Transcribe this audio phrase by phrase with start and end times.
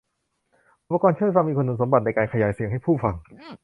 [0.85, 3.15] อุปกรณ์ช่วยฟังมีคุณสมบัติในการขยายเสียงให้ผู้ฟัง